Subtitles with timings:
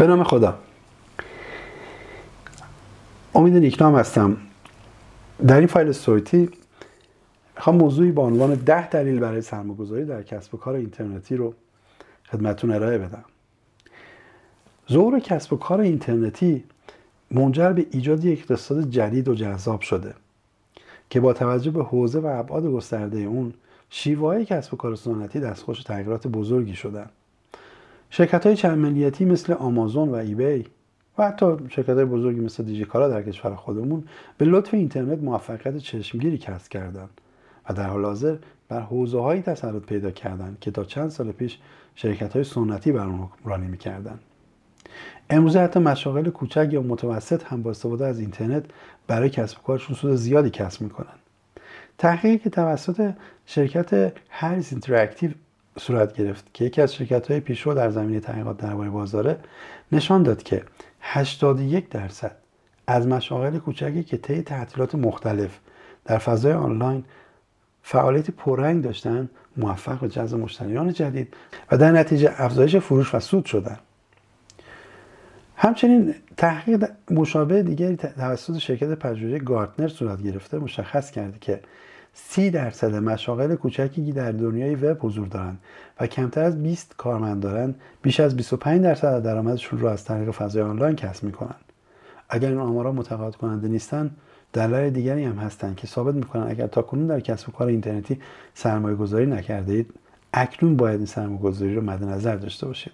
[0.00, 0.58] به نام خدا.
[3.34, 4.36] امید نیکنام هستم.
[5.46, 6.50] در این فایل صوتی
[7.56, 11.54] می‌خوام موضوعی با عنوان ده دلیل برای سرمایه‌گذاری در کسب و کار اینترنتی رو
[12.30, 13.24] خدمتتون ارائه بدم.
[14.92, 16.64] ظهور کسب و کار اینترنتی
[17.30, 20.14] منجر به ایجاد یک اقتصاد جدید و جذاب شده
[21.10, 23.54] که با توجه به حوزه و ابعاد گسترده اون
[23.90, 27.10] شیوه کسب و کار سنتی دستخوش تغییرات بزرگی شدن.
[28.10, 30.66] شرکت های چند ملیتی مثل آمازون و ایبی
[31.18, 34.04] و حتی شرکت های بزرگی مثل دیجیکالا در کشور خودمون
[34.38, 37.10] به لطف اینترنت موفقیت چشمگیری کسب کردند
[37.68, 38.36] و در حال حاضر
[38.68, 41.58] بر حوزه هایی تسلط پیدا کردند که تا چند سال پیش
[41.94, 44.20] شرکت های سنتی بر اون حکمرانی می‌کردند.
[45.30, 48.64] امروزه حتی مشاغل کوچک یا متوسط هم با استفاده از اینترنت
[49.06, 51.06] برای کسب کارشون سود زیادی کسب می‌کنن
[51.98, 53.12] تحقیقی که توسط
[53.46, 55.30] شرکت هریس اینتراکتیو
[55.78, 59.38] صورت گرفت که یکی از شرکت های پیشرو در زمینه تحقیقات درباره بازاره
[59.92, 60.62] نشان داد که
[61.00, 62.36] 81 درصد
[62.86, 65.58] از مشاغل کوچکی که طی تعطیلات مختلف
[66.04, 67.04] در فضای آنلاین
[67.82, 71.34] فعالیت پررنگ داشتن موفق به جذب مشتریان جدید
[71.70, 73.78] و در نتیجه افزایش فروش و سود شدن.
[75.56, 81.60] همچنین تحقیق مشابه دیگری توسط شرکت پژوهشی گارتنر صورت گرفته مشخص کرده که
[82.28, 85.58] سی درصد مشاغل کوچکی که در دنیای وب حضور دارند
[86.00, 87.80] و کمتر از 20 کارمند دارند.
[88.02, 91.54] بیش از 25 درصد درآمدشون رو از طریق فضای آنلاین کسب می‌کنن
[92.28, 94.10] اگر این آمارا متقاعد کننده نیستن
[94.52, 98.20] دلایل دیگری هم هستند که ثابت می‌کنن اگر تا کنون در کسب و کار اینترنتی
[98.54, 99.94] سرمایه گذاری نکرده اید
[100.32, 102.92] اکنون باید این سرمایه گذاری رو مد نظر داشته باشید.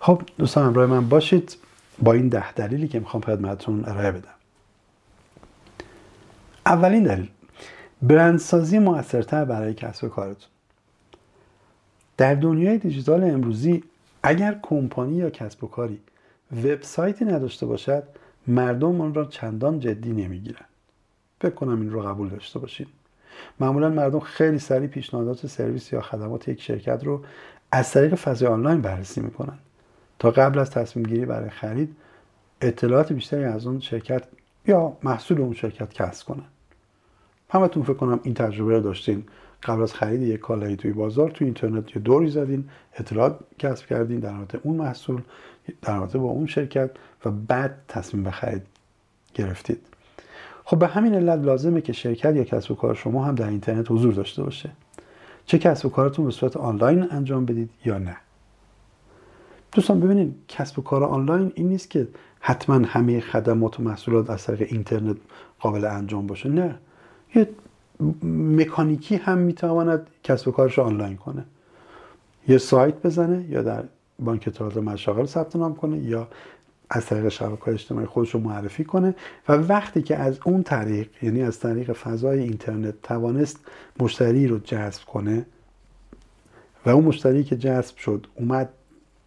[0.00, 1.56] خب دوستان همراه من باشید.
[2.02, 4.28] با این ده دلیلی که می‌خوام خدمتتون ارائه بدم.
[6.66, 7.28] اولین دلیل
[8.02, 10.48] برندسازی موثرتر برای کسب و کارتون.
[12.16, 13.84] در دنیای دیجیتال امروزی
[14.22, 16.00] اگر کمپانی یا کسب و کاری
[16.64, 18.02] وبسایتی نداشته باشد
[18.46, 20.68] مردم آن را چندان جدی نمی‌گیرند.
[21.40, 22.88] فکر کنم این رو قبول داشته باشید
[23.60, 27.24] معمولا مردم خیلی سریع پیشنهادات سرویس یا خدمات یک شرکت رو
[27.72, 29.58] از طریق فضای آنلاین بررسی می‌کنن.
[30.18, 31.96] تا قبل از تصمیم گیری برای خرید
[32.60, 34.22] اطلاعات بیشتری از اون شرکت
[34.66, 36.44] یا محصول اون شرکت کسب کنن.
[37.50, 39.24] همتون فکر کنم این تجربه رو داشتین.
[39.62, 44.20] قبل از خرید یک کالایی توی بازار توی اینترنت یه دوری زدین اطلاعات کسب کردین
[44.20, 45.22] در مورد اون محصول
[45.82, 46.90] در رابطه با اون شرکت
[47.24, 48.62] و بعد تصمیم به خرید
[49.34, 49.80] گرفتید.
[50.64, 53.90] خب به همین علت لازمه که شرکت یا کسب و کار شما هم در اینترنت
[53.90, 54.70] حضور داشته باشه.
[55.46, 58.16] چه کسب و کارتون به صورت آنلاین انجام بدید یا نه؟
[59.72, 62.08] دوستان ببینید کسب و کار آنلاین این نیست که
[62.40, 65.16] حتما همه خدمات و محصولات از طریق اینترنت
[65.60, 66.48] قابل انجام باشه.
[66.48, 66.78] نه.
[67.34, 67.48] یه
[68.22, 71.44] مکانیکی هم می‌تواند کسب و کارش آنلاین کنه.
[72.48, 73.84] یه سایت بزنه یا در
[74.18, 76.28] بانک اطلاعات مشاغل ثبت نام کنه یا
[76.90, 79.14] از طریق شبکه اجتماعی خودش رو معرفی کنه
[79.48, 83.60] و وقتی که از اون طریق یعنی از طریق فضای اینترنت توانست
[84.00, 85.46] مشتری رو جذب کنه
[86.86, 88.68] و اون مشتری که جذب شد اومد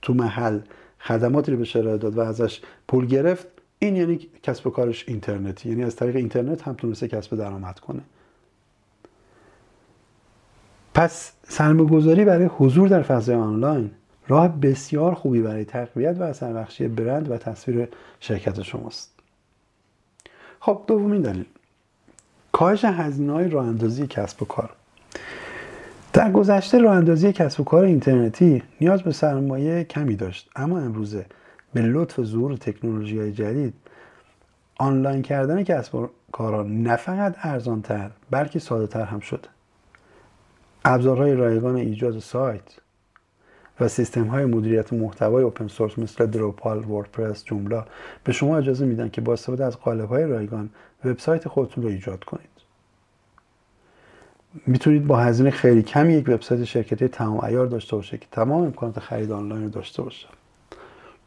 [0.01, 0.59] تو محل
[0.99, 3.47] خدماتی رو به ارائه داد و ازش پول گرفت
[3.83, 5.69] این یعنی کسب و کارش اینترنتی.
[5.69, 8.01] یعنی از طریق اینترنت هم تونسته کسب درآمد کنه.
[10.93, 13.91] پس سرمایه گذاری برای حضور در فضای آنلاین
[14.27, 17.87] راه بسیار خوبی برای تقویت و اثر بخشی برند و تصویر
[18.19, 19.11] شرکت شماست.
[20.59, 21.45] خب دومین دلیل.
[22.51, 24.69] کاهش هزینه های راه اندازی کسب و کار.
[26.13, 31.25] در گذشته راه اندازی کسب و کار اینترنتی نیاز به سرمایه کمی داشت اما امروزه
[31.73, 33.73] به لطف ظهور تکنولوژی های جدید
[34.77, 39.49] آنلاین کردن کسب و کاران نه فقط ارزانتر بلکه ساده تر هم شده
[40.85, 42.61] ابزارهای رایگان ایجاد سایت
[43.79, 47.85] و سیستم های مدیریت محتوای اوپن سورس مثل دروپال، وردپرس، جملا
[48.23, 50.69] به شما اجازه میدن که با استفاده از قالب های رایگان
[51.05, 52.49] وبسایت خودتون رو ایجاد کنید.
[54.67, 58.99] می‌تونید با هزینه خیلی کمی یک وبسایت شرکتی تمام ایار داشته باشه که تمام امکانات
[58.99, 60.27] خرید آنلاین رو داشته باشه.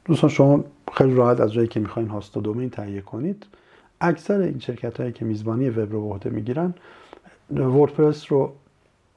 [0.05, 3.47] دوستان شما خیلی راحت از جایی که می‌خواین هاست و دومین تهیه کنید.
[4.01, 6.75] اکثر این شرکت هایی که میزبانی وب رو به می‌گیرن
[7.51, 8.53] وردپرس رو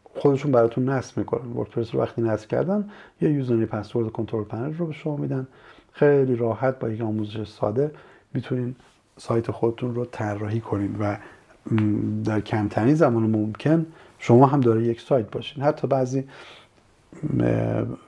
[0.04, 1.52] خودشون براتون نصب می‌کنن.
[1.52, 2.90] وردپرس رو وقتی نصب کردن
[3.22, 5.48] یه یوزرنی پسورد کنترل پنل رو به شما میدن.
[5.92, 7.92] خیلی راحت با یک آموزش ساده
[8.34, 8.76] می‌تونین
[9.18, 11.18] سایت خودتون رو طراحی کنین و
[12.24, 13.86] در کمترین زمان ممکن
[14.20, 15.64] شما هم داره یک سایت باشین.
[15.64, 16.28] حتی بعضی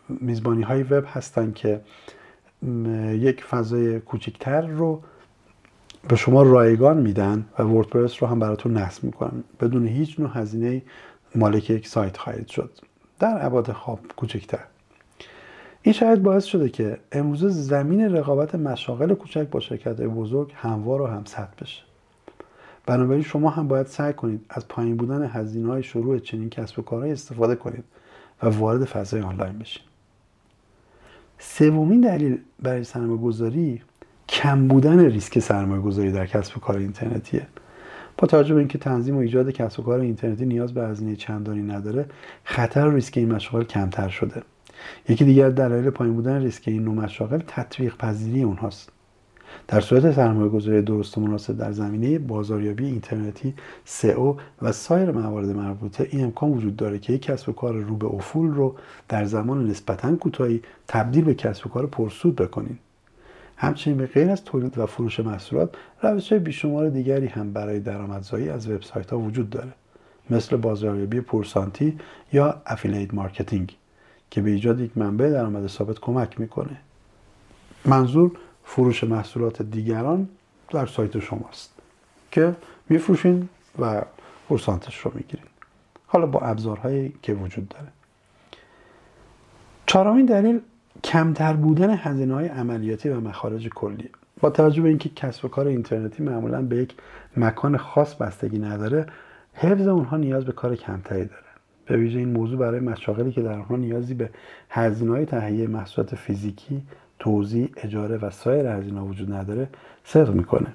[0.10, 1.82] میزبانی های وب هستن که
[3.14, 5.02] یک فضای کوچکتر رو
[6.08, 9.44] به شما رایگان میدن و وردپرس رو هم براتون نصب می‌کنن.
[9.60, 10.82] بدون هیچ نوع هزینه
[11.36, 12.72] مالک یک سایت خواهید شد.
[13.20, 14.60] در ابعاد خواب کوچکتر.
[15.82, 21.08] این شاید باعث شده که امروزه زمین رقابت مشاغل کوچک با شرکت بزرگ هموار و
[21.08, 21.84] همسط بشه.
[22.86, 26.82] بنابراین شما هم باید سعی کنید از پایین بودن هزینه های شروع چنین کسب و
[26.82, 27.84] کارهای استفاده کنید
[28.44, 29.89] و وارد فضای آنلاین بشید.
[31.40, 33.82] سومین دلیل برای سرمایه گذاری
[34.30, 37.48] کم بودن ریسک سرمایه گذاری در کسب و کار اینترنتیه.
[38.18, 41.62] با توجه به اینکه تنظیم و ایجاد کسب و کار اینترنتی نیاز به هزینه چندانی
[41.62, 42.06] نداره
[42.44, 44.42] خطر و ریسک این مشاغل کمتر شده.
[45.10, 48.92] یکی دیگر دلایل پایین بودن ریسک این نوع مشاغل تطبیق پذیری اونهاست.
[49.68, 53.54] در صورت سرمایه گذاری درست و مناسب در زمینه بازاریابی اینترنتی
[53.86, 57.96] سئو و سایر موارد مربوطه این امکان وجود داره که یک کسب و کار رو
[57.96, 58.76] به افول رو
[59.10, 62.80] در زمان نسبتا کوتاهی تبدیل به کسب و کار پرسود بکنید
[63.58, 65.70] همچنین به غیر از تولید و فروش محصولات
[66.02, 69.72] روش های بیشمار دیگری هم برای درآمدزایی از وبسایت ها وجود داره
[70.30, 71.98] مثل بازاریابی پورسانتی
[72.34, 73.76] یا affiliate marketing
[74.32, 76.78] که به ایجاد یک منبع درآمد ثابت کمک می‌کنه.
[77.86, 78.32] منظور
[78.70, 80.30] فروش محصولات دیگران
[80.72, 81.74] در سایت شماست
[82.32, 82.56] که
[82.90, 83.50] میفروشین
[83.80, 84.02] و
[84.50, 85.46] پرسانتش رو می‌گیرین.
[86.08, 87.88] حالا با ابزارهایی که وجود داره.
[89.86, 90.60] چهارمین دلیل
[91.04, 95.68] کمتر بودن هزینه های عملیاتی و مخارج کلی با توجه به اینکه کسب و کار
[95.68, 96.96] اینترنتی معمولا به یک
[97.38, 99.06] مکان خاص بستگی نداره
[99.54, 101.50] حفظ اونها نیاز به کار کمتری داره.
[101.86, 104.30] به ویژه این موضوع برای مشاغلی که در آنها نیازی به
[104.70, 106.82] هزینه های تهیه محصولات فیزیکی
[107.20, 109.68] توزیع اجاره و سایر هزینه وجود نداره
[110.04, 110.68] صدق می‌کنه.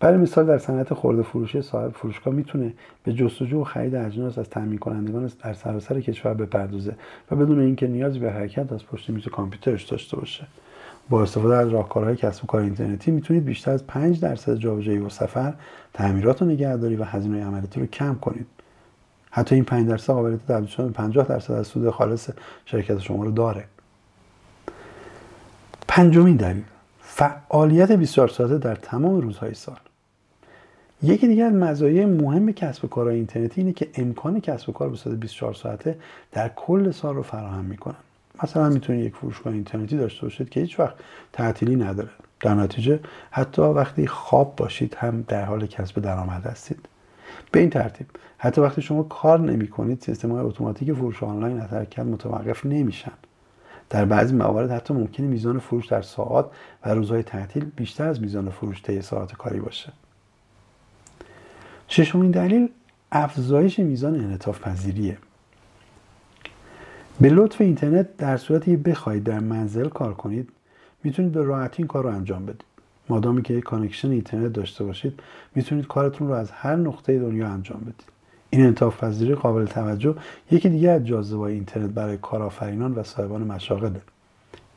[0.00, 2.72] برای مثال در صنعت خورده فروشی صاحب فروشگاه می‌تونه
[3.04, 6.94] به جستجو و خرید اجناس از تامین کنندگان در سراسر کشور بپردازه
[7.30, 10.46] و بدون اینکه نیازی به حرکت از پشت میز کامپیوترش داشته باشه.
[11.10, 15.08] با استفاده از راهکارهای کسب و کار اینترنتی می‌تونید بیشتر از 5 درصد جابجایی و
[15.08, 15.54] سفر
[15.94, 18.46] تعمیرات و نگهداری و هزینه عملیاتی رو کم کنید.
[19.30, 22.30] حتی این 5 درصد قابلیت تبدیل شدن به 50 درصد از سود خالص
[22.64, 23.64] شرکت شما رو داره.
[25.94, 26.62] پنجمین دلیل
[27.00, 29.76] فعالیت 24 ساعته در تمام روزهای سال.
[31.02, 34.88] یکی دیگر از مزایای مهم کسب و کارهای اینترنتی اینه که امکان کسب و کار
[34.88, 35.98] به صورت 24 ساعته
[36.32, 37.96] در کل سال رو فراهم می‌کنن.
[38.42, 40.94] مثلا می‌تونید یک فروشگاه اینترنتی داشته باشید که هیچ وقت
[41.32, 42.10] تعطیلی نداره.
[42.40, 43.00] در نتیجه
[43.30, 46.88] حتی وقتی خواب باشید هم در حال کسب درآمد هستید.
[47.50, 48.06] به این ترتیب
[48.38, 53.12] حتی وقتی شما کار نمی کنید سیستم های اتوماتیک فروش آنلاین از حرکت متوقف نمیشن.
[53.92, 56.50] در بعضی موارد حتی ممکنه میزان فروش در ساعات
[56.84, 59.92] و روزهای تعطیل بیشتر از میزان فروش طی ساعت کاری باشه.
[61.88, 62.68] ششمین دلیل
[63.12, 65.18] افزایش میزان انعطاف پذیریه
[67.20, 70.48] به لطف اینترنت در صورتی بخواهید در منزل کار کنید
[71.04, 72.64] می‌تونید به راحتی این کار رو انجام بدید.
[73.08, 75.20] مادامی که یک connection اینترنت داشته باشید
[75.54, 78.11] می‌تونید کارتون رو از هر نقطه دنیا انجام بدید.
[78.52, 80.14] این انعطاف پذیری قابل توجه
[80.50, 84.00] یکی دیگه از جاذبه اینترنت برای کارآفرینان و صاحبان مشاغله.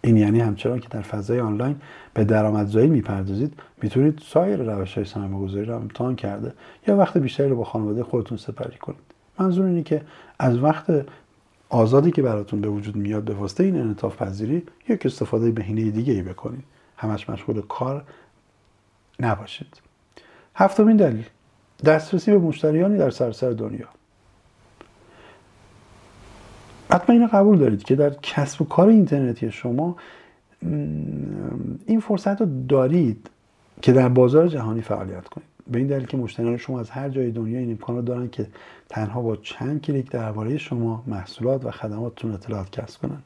[0.01, 1.75] این یعنی همچنان که در فضای آنلاین
[2.13, 6.53] به درآمدزایی می‌پردازید می‌تونید سایر روش های سرمایه گذاری رو امتحان کرده
[6.87, 8.99] یا وقت بیشتری رو با خانواده خودتون سپری کنید.
[9.39, 10.01] منظور اینه که
[10.39, 11.05] از وقت
[11.69, 16.13] آزادی که براتون به وجود میاد به واسطه این انعطاف پذیری یک استفاده بهینه دیگه
[16.13, 16.63] ای بکنید.
[16.97, 18.03] همش مشغول کار
[19.19, 19.81] نباشید.
[20.55, 21.25] هفتمین دلیل.
[21.85, 23.87] دسترسی به مشتریانی در سراسر دنیا.
[26.91, 29.95] حتما اینو قبول دارید که در کسب و کار اینترنتی شما
[31.85, 33.29] این فرصت رو دارید
[33.81, 35.47] که در بازار جهانی فعالیت کنید.
[35.71, 38.47] به این دلیل که مشتریان شما از هر جای دنیا این امکان رو دارن که
[38.89, 43.21] تنها با چند کلیک درباره شما محصولات و خدماتتون اطلاعات کسب کنن.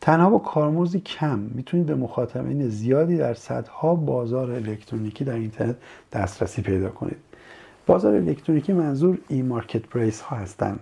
[0.00, 5.76] تنها با کارمزدی کم می‌تونید به مخاطبین زیادی در صدها بازار الکترونیکی در اینترنت
[6.12, 7.16] دسترسی پیدا کنید.
[7.88, 10.80] بازار الکترونیکی منظور ای مارکت پلیس ها هستند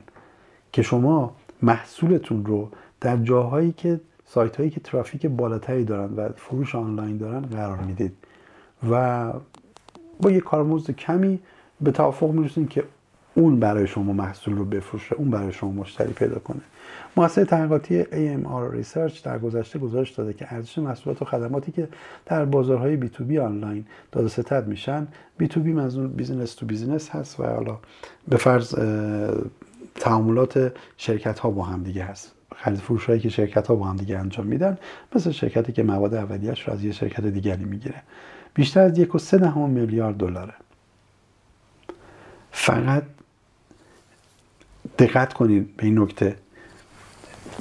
[0.73, 2.69] که شما محصولتون رو
[3.01, 8.13] در جاهایی که سایت هایی که ترافیک بالاتری دارن و فروش آنلاین دارن قرار می‌دید.
[8.91, 9.33] و
[10.21, 11.39] با یه کارمزد کمی
[11.81, 12.85] به توافق می‌رسید که
[13.37, 16.61] اون برای شما محصول رو بفروشه اون برای شما مشتری پیدا کنه.
[17.17, 21.89] مؤسسه تحقیقاتی AMR Research در گذشته گزارش داده که ارزش محصولات و خدماتی که
[22.27, 25.09] در بازارهای B2B آنلاین داد و ستد میشن
[25.39, 27.79] B2B منظور business to business هست و حالا
[28.29, 28.75] به فرض
[29.95, 32.33] تعاملات شرکت ها با هم دیگه هست.
[32.57, 34.79] خرید فروش هایی که شرکت ها با هم دیگه انجام میدن
[35.15, 38.03] مثل شرکتی که مواد اولیه‌اش رو از یه شرکت دیگری می‌گیره.
[38.55, 40.55] بیشتر از یک و سه دهم میلیارد دلاره.
[42.51, 43.03] فقط
[44.99, 46.37] دقت کنید به این نکته.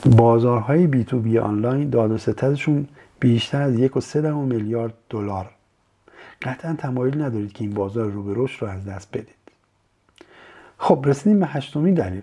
[0.06, 2.88] بازارهای بی تو بی آنلاین داد و ستدشون
[3.20, 5.50] بیشتر از یک و سه میلیارد دلار.
[6.42, 9.36] قطعا تمایل ندارید که این بازار رو به رشد رو از دست بدید.
[10.78, 12.22] خب رسیدیم به هشتمین دلیل.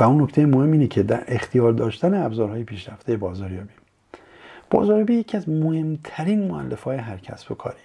[0.00, 3.72] و اون نکته مهم اینه که در اختیار داشتن ابزارهای پیشرفته بازاریابی.
[4.70, 7.78] بازاریابی یکی از مهمترین معلف های هر کسب و کاریه.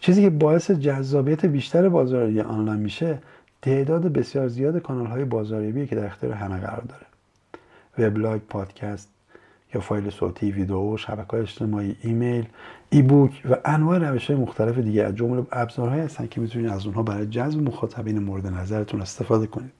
[0.00, 3.18] چیزی که باعث جذابیت بیشتر بازاریابی آنلاین میشه
[3.62, 7.06] تعداد بسیار زیاد کانال های بازاریابی که در اختیار همه قرار داره.
[7.98, 9.08] وبلاگ پادکست
[9.74, 12.48] یا فایل صوتی ویدیو شبکه های اجتماعی ایمیل
[12.90, 16.86] ای بوک و انواع روش های مختلف دیگه از جمله ابزارهایی هستن که می‌تونید از
[16.86, 19.72] اونها برای جذب مخاطبین مورد نظرتون استفاده کنید.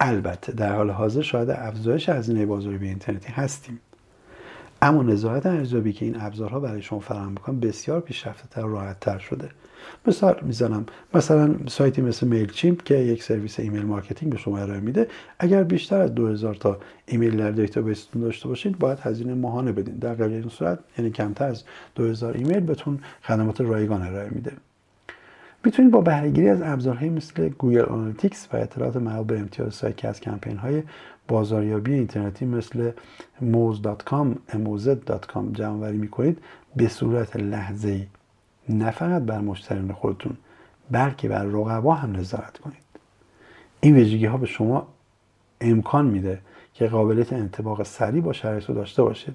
[0.00, 3.80] البته در حال حاضر شاید افزایش هزینه بازاریابی اینترنتی هستیم.
[4.82, 9.18] اما نظارت ارزیابی که این ابزارها برای شما فراهم می‌کنن بسیار پیشرفته تر راحت تر
[9.18, 9.48] شده.
[10.06, 10.86] مثال می‌زنم.
[11.14, 15.06] مثلا سایتی مثل Mailchimp که یک سرویس email marketing به شما ارائه میده
[15.38, 19.94] اگر بیشتر از 2000 تا ایمیل در database تون داشته باشید باید هزینه ماهانه بدین.
[19.94, 24.52] در غیر این صورت یعنی کمتر از 2000 ایمیل بهتون خدمات رایگان ارائه میده.
[25.64, 30.08] می‌تونید با بهرهگیری از ابزارهایی مثل Google Analytics و اطلاعات مربوط به امتیاز سایت که
[30.08, 30.82] از کمپین های
[31.30, 32.90] بازاریابی اینترنتی مثل
[33.40, 36.38] moz.com moz.com جمعوری می‌کنید
[36.76, 38.06] به صورت لحظه
[38.68, 40.36] نه فقط بر مشتریان خودتون
[40.90, 42.82] بلکه بر رقبا هم نظارت کنید.
[43.80, 44.86] این ویژگی ها به شما
[45.60, 46.38] امکان میده
[46.74, 49.34] که قابلیت انتباق سریع با شرایط رو داشته باشید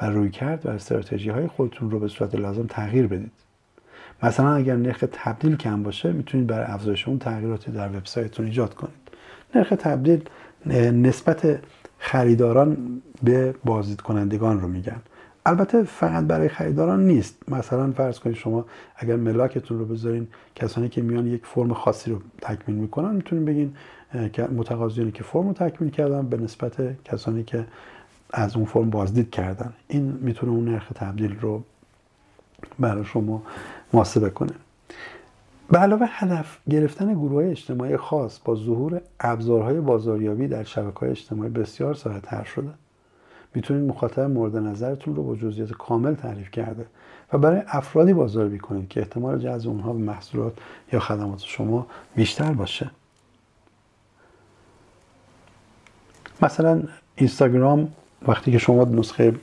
[0.00, 3.32] و روی کرد و استراتژی های خودتون رو به صورت لازم تغییر بدید.
[4.22, 9.08] مثلا اگر نرخ تبدیل کم باشه می‌تونید برای افزایش اون تغییراتی در وبسایتتون ایجاد کنید.
[9.54, 10.24] نرخ تبدیل
[10.76, 11.58] نسبت
[11.98, 15.02] خریداران به بازدید کنندگان رو میگن.
[15.46, 17.48] البته فقط برای خریداران نیست.
[17.48, 18.64] مثلا فرض کنید شما
[18.96, 23.76] اگر ملاکتون رو بذارین کسانی که میان یک فرم خاصی رو تکمیل می‌کنن می‌تونید بگین
[24.56, 27.64] متقاضیانی که فرم رو تکمیل کردن به نسبت کسانی که
[28.30, 29.72] از اون فرم بازدید کردن.
[29.88, 31.62] این می‌تونه اون نرخ تبدیل رو
[32.78, 33.42] برای شما
[33.92, 34.52] محاسبه کنه.
[35.70, 41.50] به علاوه هدف گرفتن گروه اجتماعی خاص با ظهور ابزارهای بازاریابی در شبکه های اجتماعی
[41.50, 42.70] بسیار ساده تر شده.
[43.54, 46.86] می‌تونید مخاطب مورد نظرتون رو با جزئیات کامل تعریف کرده
[47.32, 50.52] و برای افرادی بازاریابی کنید که احتمال جذب اونها به محصولات
[50.92, 52.90] یا خدمات شما بیشتر باشه.
[56.42, 56.82] مثلا
[57.16, 57.92] اینستاگرام
[58.28, 59.34] وقتی که شما نسخه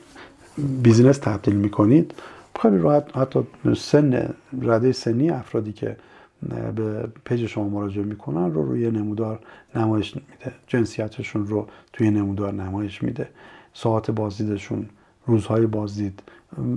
[0.57, 2.13] بیزینس تبدیل می‌کنید
[2.61, 3.39] خیلی راحت حتی
[3.77, 5.97] سن رده سنی افرادی که
[6.75, 9.39] به page شما مراجعه می‌کنن رو روی نمودار
[9.75, 10.55] نمایش میده.
[10.67, 13.29] جنسیتشون رو توی نمودار نمایش میده.
[13.73, 14.85] ساعت بازدیدشون
[15.25, 16.23] روزهای بازدید.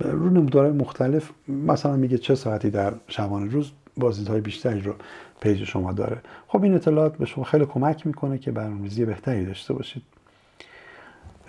[0.00, 4.94] رو نمودارهای مختلف مثلا میگه چه ساعتی در شبانه روز بازدیدهای بیشتری رو
[5.40, 6.18] page شما داره.
[6.46, 10.02] خب این اطلاعات به شما خیلی کمک می‌کنه که برنامه‌ریزی بهتری داشته باشید.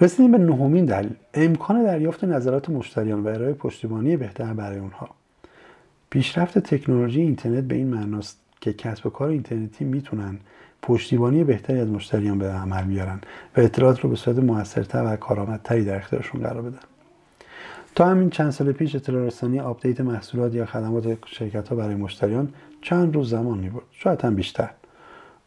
[0.02, 1.16] رسیدیم به نهمین دلیل.
[1.34, 5.19] امکان دریافت نظرات مشتریان و ارائه پشتیبانی بهتر برای اونها.
[6.10, 10.40] پیشرفت تکنولوژی اینترنت به این معناست که کسب و کار اینترنتی می‌تونن
[10.82, 13.22] پشتیبانی بهتری از مشتریان به عمل بیارن
[13.58, 16.80] و اطلاعات رو به صورت موثرتر و کارآمدتری در اختیارشون قرار بدن.
[17.96, 22.54] تا همین چند سال پیش اطلاع رسانی update محصولات یا خدمات شرکت ها برای مشتریان
[22.82, 24.70] چند روز زمان می شاید هم بیشتر.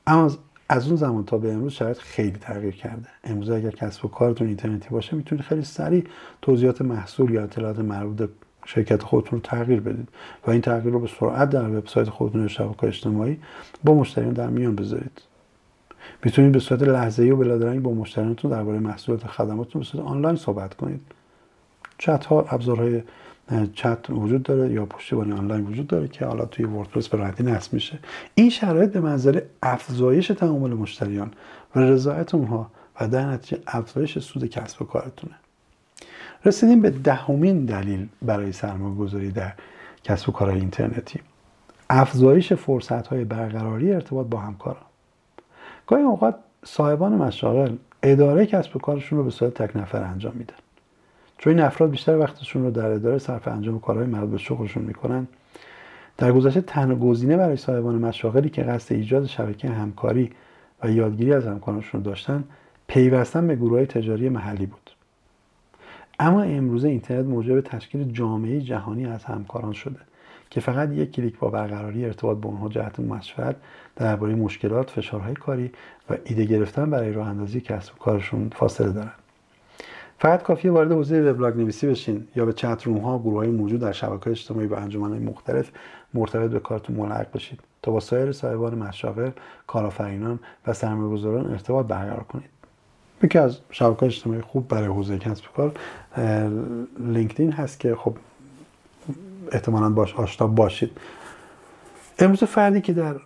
[0.06, 0.30] اما
[0.68, 3.08] از اون زمان تا به امروز شاید خیلی تغییر کرده.
[3.24, 6.04] امروز اگر کسب و کارتون اینترنتی باشه می‌تونید خیلی سریع
[6.42, 8.28] توضیحات محصول یا اطلاعات مربوط
[8.66, 10.08] شرکت خودتون رو تغییر بدید
[10.46, 13.38] و این تغییر رو به سرعت در وبسایت خودتون یا شبکه اجتماعی
[13.84, 15.22] با مشتریان در میان بذارید.
[16.24, 20.36] می‌تونید به صورت لحظه‌ای و بلادرنگ با مشتریانتون درباره محصولات و خدماتتون به صورت آنلاین
[20.36, 21.00] صحبت کنید.
[21.98, 23.02] چت ها ابزارهای
[23.74, 27.72] چت وجود داره یا پشتیبانی آنلاین وجود داره که حالا توی وردپرس به راحتی نصب
[27.72, 27.98] میشه.
[28.34, 31.30] این شرایط به منظر افزایش تعامل مشتریان
[31.76, 35.34] و رضایت اونها و در نتیجه افزایش سود کسب و کارتونه.
[36.44, 39.52] رسیدیم به دهمین دلیل برای سرمایه گذاری در
[40.04, 41.20] کسب و کارهای اینترنتی.
[41.90, 44.84] افزایش فرصت های برقراری ارتباط با همکاران.
[45.86, 46.34] گاهی اوقات
[46.64, 50.54] صاحبان مشاغل اداره کسب و کارشون رو به صورت تک نفر انجام میدن.
[51.38, 55.26] چون این افراد بیشتر وقتشون رو در اداره صرف انجام کارهای مربوط به شغلشون می‌کنن.
[56.18, 60.30] در گذشته تنها گزینه برای صاحبان مشاغلی که قصد ایجاد شبکه همکاری
[60.82, 62.44] و یادگیری از همکارانشون داشتن
[62.86, 64.81] پیوستن به گروه تجاری محلی بود.
[66.22, 70.00] اما امروزه اینترنت موجب تشکیل جامعه جهانی از همکاران شده
[70.50, 73.56] که فقط یک کلیک با برقراری ارتباط با اونها جهت مشورت
[73.96, 75.72] درباره مشکلات فشارهای کاری
[76.10, 79.12] و ایده گرفتن برای راه اندازی کسب و کارشون فاصله دارن.
[80.18, 83.80] فقط کافیه وارد حوزه وبلاگ نویسی بشین یا به چت روم ها گروه های موجود
[83.80, 85.70] در شبکه اجتماعی و انجمن مختلف
[86.14, 89.30] مرتبط به کارتون ملحق بشید تا با سایر صاحبان مشاغل
[89.66, 92.61] کارآفرینان و سرمایه‌گذاران ارتباط برقرار کنید.
[93.22, 95.72] یکی از شبکه اجتماعی خوب برای حوزه کسب کار
[96.98, 98.16] لینکدین هست که خب
[99.52, 100.90] احتمالا باش آشنا باشید.
[102.18, 103.16] امروز فردی که در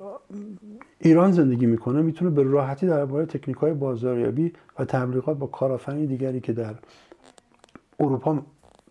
[0.99, 6.41] ایران زندگی می‌کنه می‌تونه به راحتی درباره تکنیک های بازاریابی و تبلیغات با کارآفرین دیگری
[6.41, 6.75] که در
[8.01, 8.39] اروپا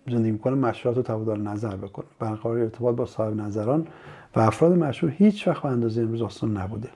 [0.08, 2.06] زندگی می‌کنه مشورت و تبادل نظر بکنه.
[2.20, 3.88] برقرار ارتباط با صاحب نظران
[4.36, 6.90] و افراد مشهور هیچ وقت به اندازه امروز آسان نبوده.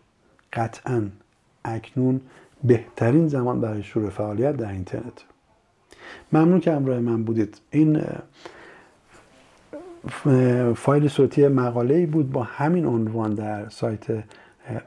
[0.53, 1.09] قطعا
[1.65, 2.21] اکنون
[2.63, 5.23] بهترین زمان برای شروع فعالیت در اینترنت.
[6.31, 7.61] ممنون که همراه من بودید.
[7.71, 8.01] این
[10.75, 14.23] فایل صوتی مقاله ای بود با همین عنوان در سایت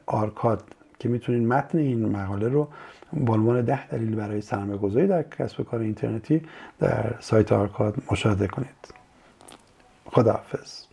[0.06, 0.64] آرکاد
[0.98, 2.68] که می‌تونید متن این مقاله رو
[3.12, 6.42] با عنوان ده دلیل برای سرمایه گذاری در کسب کار اینترنتی
[6.78, 8.94] در سایت آرکاد مشاهده کنید.
[10.04, 10.91] خداحافظ.